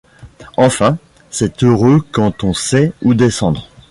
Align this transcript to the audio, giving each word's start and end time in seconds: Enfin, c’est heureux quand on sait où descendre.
Enfin, 0.57 0.97
c’est 1.29 1.61
heureux 1.63 2.01
quand 2.11 2.43
on 2.43 2.55
sait 2.55 2.91
où 3.03 3.13
descendre. 3.13 3.67